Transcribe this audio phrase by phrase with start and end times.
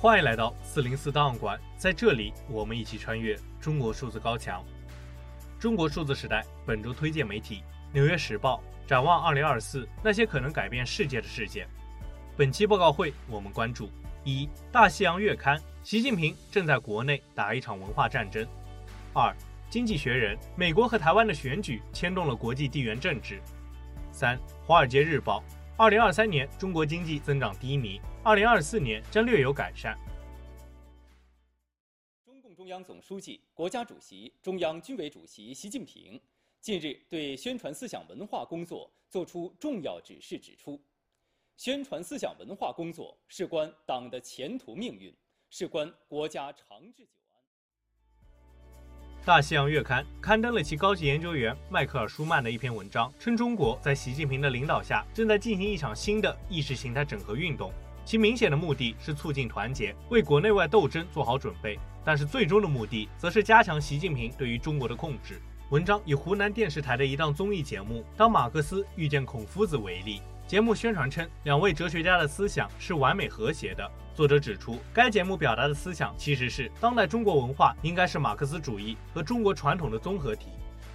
[0.00, 4.64] 欢迎来到四零四档案馆，在这里我们一起穿越中国数字高墙。
[5.58, 7.56] 中国数字时代本周推荐媒体
[7.92, 11.68] 《纽约时报》，展望二零二四那些可能改变世界的事件。
[12.34, 13.90] 本期报告会我们关注：
[14.24, 18.46] 一、大西洋月刊，习近平正在国内打一场文化战争；
[19.12, 19.36] 二、
[19.68, 23.34] 经济学人，美国和台湾的选举牵动了国际地缘政治；
[24.10, 25.44] 三、华尔街日报。
[25.80, 29.98] 二零二三年，中国经济增长低迷，二零二四年将略有改善。
[32.22, 36.20] 中共中央总书记、国家主席、中央军委主席习近平
[36.60, 40.78] 近日对宣传思想文化工作作出重要指示，指出，
[41.56, 45.10] 宣传思想文化工作事关党的前途命运，
[45.48, 47.29] 事关国家长治久。
[49.22, 57.70] 大西洋月刊刊登了其高级研究员迈克尔·舒曼的一篇文章，称中国在习近平的领导下正在进行一场新的意识形态整合运动，
[58.02, 65.38] 其明显的目的是促进团结，为国内外斗争做好准备，但是最终的目的则是加强习近平对于中国的控制。
[65.68, 70.22] 文章以湖南电视台的一档综艺节目《当马克思遇见孔夫子》为例。
[70.50, 73.88] 节目宣传称，两位哲学家的思想是完美和谐的。
[74.16, 80.48] 作者指出，该节目表达的思想其实是当代中国文化应该是马克思主义和中国传统的综合体。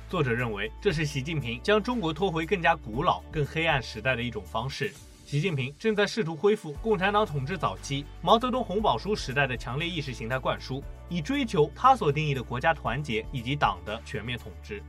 [0.10, 4.94] 作者认为，这是习近平将中国拖回更加古老、更黑暗时代的一种方式。
[5.26, 14.84] 习近平正在试图恢复共产党统治早期毛泽东红宝书时代的强烈意识形态灌输，以追求他所定义的国家团结以及党的全面统治。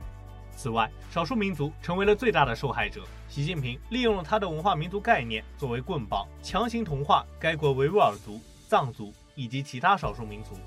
[0.57, 3.03] 此外，少数民族成为了最大的受害者。
[3.29, 10.57] 习近平利用了他的文化民族概念作为棍棒，强行同化该国维吾尔族、藏族以及其他少数民族。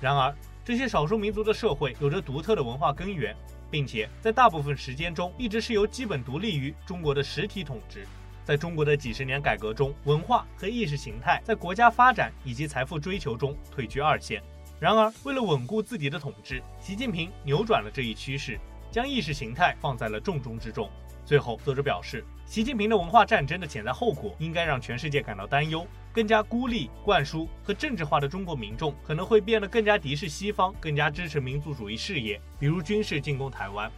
[0.00, 3.36] 然而，这些少数民族的社会有着独特的文化根源，
[3.70, 8.06] 并且在大部分时间中一直是由基本独立于中国的实体统治。
[8.46, 14.42] 在中国的几十年改革中，文化和意识形态在国家发展以及财富追求中退居二线。
[14.80, 18.58] 然而，为了稳固自己的统治，习近平扭转了这一趋势。
[18.94, 20.88] 将意识形态放在了重中之重。
[21.24, 25.84] 最后，作者表示，习近平的文化战争的潜在后果应该让全世界感到担忧。
[26.12, 33.90] 更加孤立、灌输和政治化的中国民众可能会变得更加敌视西方，更加支持民族主义事业，比如军事进攻台湾。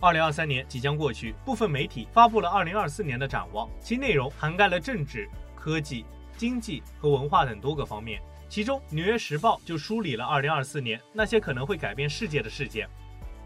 [0.00, 6.06] 二零二三年即将过去，部分媒体发布了二零二四年的展望，其内容涵盖了政治、科技、
[6.38, 8.18] 经济和文化等多个方面。
[8.52, 12.86] 其中，《纽约时报》就梳理了2024年那些可能会改变世界的事件。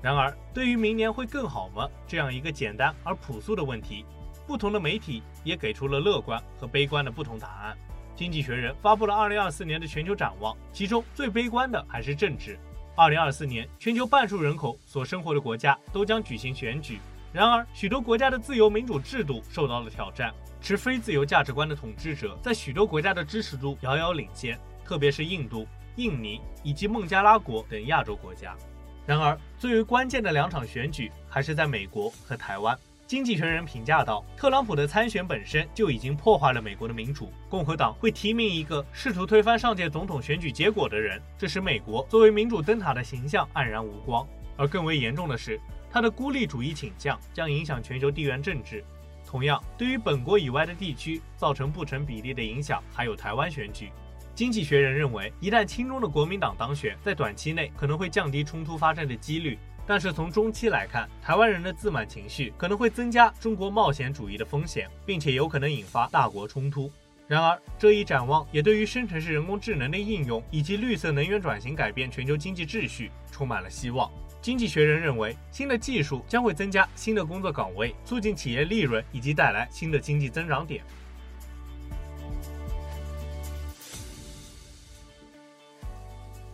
[0.03, 1.89] 然而，对于明年会更好吗？
[2.09, 4.05] 这样一个简单而朴素的问题，
[4.49, 7.77] 不同的媒体也给出了乐观和悲观的不同答案。
[8.19, 12.59] 《经济学人》发布了2024年的全球展望，其中最悲观的还是政治。
[12.97, 16.99] 2024年，全球半数人口所生活的国家都将举行选举。
[17.33, 24.59] 然而，许多国家的自由民主制度受到了挑战，持非自由价值观的统治者在许多国家的支持度遥遥领先。
[24.87, 25.67] 特别是印度、
[25.97, 28.57] 印尼以及孟加拉国等亚洲国家。
[29.05, 32.79] 然而，最为关键的两场选举还是在美国和台湾。
[33.05, 37.33] 经济学人评价道：“特朗普的参选本身就已经破坏了美国的民主。
[37.49, 44.27] 共和党会提名一个试图推翻上届总统选举结果的人，这使美国作为民主灯塔的形象黯然无光。
[44.57, 45.61] 而更为严重的是，
[45.91, 48.85] 他的孤立主义倾向将影响全球地缘政治。
[49.25, 53.91] 同样，对于本国以外的地区造成不成比例的影响，还有台湾选举。”
[54.37, 66.93] 经济学人认为，一旦亲中的国民党当选，在短期内可能会降低冲突发生的几率，但是从中期来看，台湾人的自满情绪可能会增加中国冒险主义的风险，并且有可能引发大国冲突。
[67.27, 74.11] 然而，这一展望也对于生成式人工智能的应用以及绿色能源转型改变全球经济秩序充满了希望。
[74.43, 80.85] 经济学人认为，新的技术将会增加新的工作岗位，促进企业利润以及带来新的经济增长点。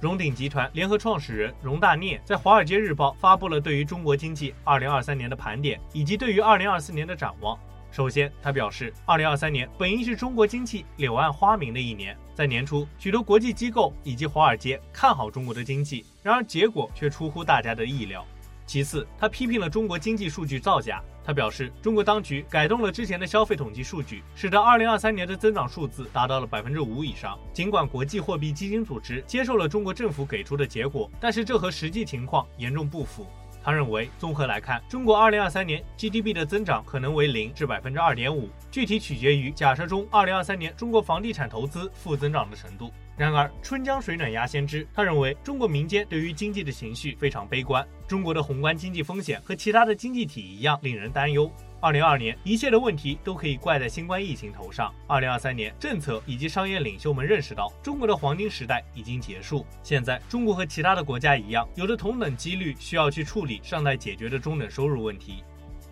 [0.03, 7.57] 荣鼎集团联合创始人荣大聂在《华尔街日报》发布了对于中国经济2023年的盘点，以及对于2024年的展望。
[7.93, 12.19] 首先，他表示，2023年本应是中国经济柳暗花明的一年。
[12.35, 18.27] 在年初，许多国际机构以及华尔街看好中国的经济，然而结果却出乎大家的意料。
[18.73, 21.03] 其次，他批评了中国经济数据造假。
[21.23, 27.39] 他表示，中国当局改动了之前的消费统计数据，使得2023年的增长数字达到了百分之五以上。
[27.53, 33.27] 尽管国际货币基金组织接受了中国政府给出的结果，但是这和实际情况严重不符。
[33.65, 42.93] 他认为，综合来看，中国2023年 GDP 的增长可能为零至百分之二点五，具体取决于假设中2023年中国房地产投资负增长的程度。
[43.17, 44.87] 然而，春江水暖鸭先知。
[44.95, 47.87] 他认为，中国民间对于经济的情绪非常悲观。
[48.09, 51.51] 中国的宏观经济风险和其他的经济体一样令人担忧。
[51.83, 54.95] 二零二年一切的问题都可以怪在新冠疫情头上。
[55.09, 59.67] 二零二三年，政策以及商业领袖们认识到，中国的黄金时代已经结束。
[59.83, 65.43] 现在，中国和其他的国家一样，有着同等几率需要去处理尚待解决的中等收入问题。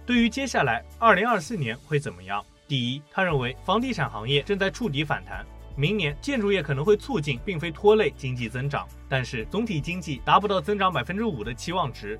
[0.07, 2.41] 对于接下来二零二四年会怎么样？
[2.69, 5.45] 第一，他认为房地产行业正在触底反弹，
[5.75, 12.17] 明年建筑业可能会促进，并非拖累经济增长，但是总体经济达不到增长百分之五的期望值。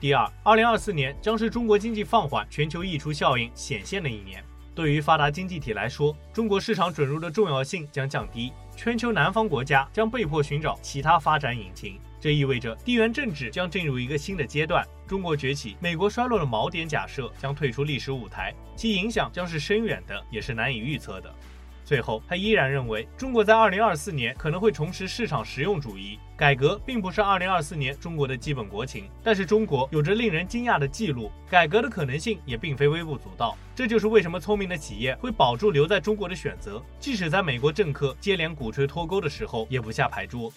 [0.00, 4.42] 第二，二零二四年将是中国经济放缓、全球溢出效应显现的一年。
[4.74, 12.00] 对于发达经济体来说，中国市场准入的重要性将降低，全球南方国家将被迫寻找其他发展引擎。
[12.18, 14.82] 这意味着地缘政治将进入一个新的阶段。
[15.06, 21.30] 中国崛起、美国衰落的锚点假设将退出历史舞台，其影响将是深远的，也是难以预测的。
[21.84, 26.18] 最后，他依然认为，中国在二零二四年可能会重拾市场实用主义。
[26.36, 33.56] 改革并不是二零二四年中国的基本国情，但是中国有着令人惊讶的记录，改革的可能性也并非微不足道。
[33.74, 40.50] 这就是为什么聪明的企业会保住留在中国的选择，即使在美国政客接连鼓吹脱钩的时候，也不下牌桌。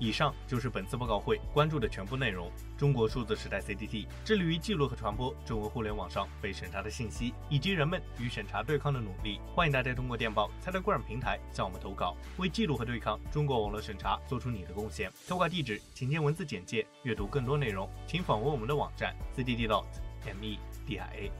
[0.00, 2.50] 以上就是本次报告会关注的全部内容。
[2.76, 9.38] 中国数字时代 CDT 致力于记录和传播中文互联网上被审查的信息，以及人们与审查对抗的努力。
[9.54, 15.12] 欢迎大家通过电报、Telegram 平台向我们投稿，为记录和对抗中国网络审查做出你的贡献。
[15.28, 16.86] 投稿地址请见文字简介。
[17.02, 21.30] 阅读更多内容，请访问我们的网站：cddlot.media。